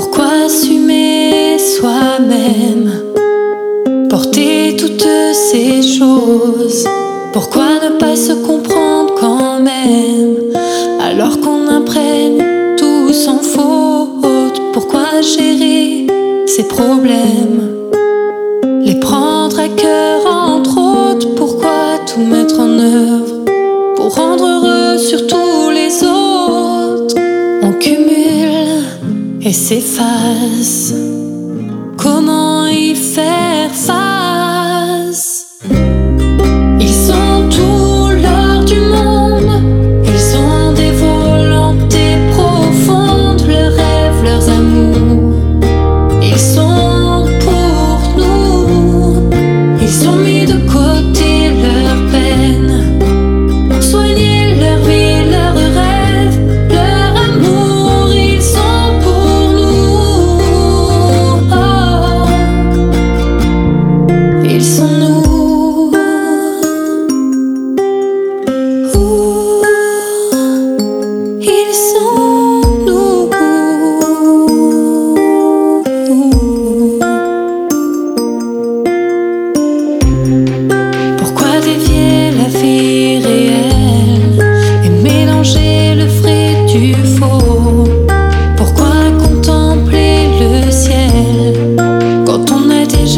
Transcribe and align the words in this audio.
Pourquoi 0.00 0.44
assumer 0.46 1.58
soi-même? 1.58 2.88
Porter 4.08 4.76
toutes 4.76 5.08
ces 5.32 5.82
choses. 5.82 6.84
Pourquoi 7.32 7.64
ne 7.82 7.98
pas 7.98 8.14
se 8.14 8.32
comprendre 8.32 9.14
quand 9.20 9.58
même? 9.58 10.36
Alors 11.00 11.40
qu'on 11.40 11.66
imprègne 11.66 12.76
tout 12.76 13.12
sans 13.12 13.42
faute 13.42 14.62
Pourquoi 14.72 15.20
gérer 15.20 16.06
ces 16.46 16.68
problèmes? 16.68 17.90
Les 18.84 19.00
prendre 19.00 19.58
à 19.58 19.68
cœur 19.68 20.20
entre 20.32 20.78
autres 20.78 21.34
Pourquoi 21.34 21.98
tout 22.06 22.20
mettre 22.20 22.60
en 22.60 22.78
œuvre? 22.78 23.34
Pour 23.96 24.14
rendre 24.14 24.46
heureux 24.46 24.98
surtout 24.98 25.67
et 29.48 29.52
s'efface. 29.54 30.92
Comment 31.96 32.66
y 32.66 32.94
faire 32.94 33.74
face? 33.74 34.27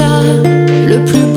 le 0.02 1.04
plus 1.04 1.29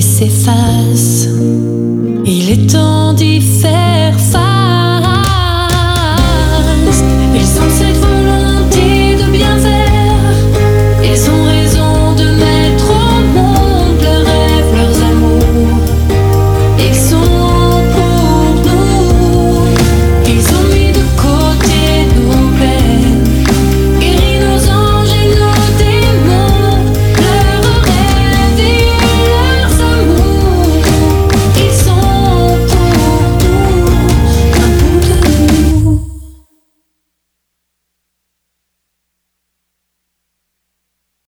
s'efface. 0.00 1.28
Il 2.24 2.50
est 2.50 2.70
temps 2.70 3.12
d'y 3.12 3.40
faire. 3.40 3.79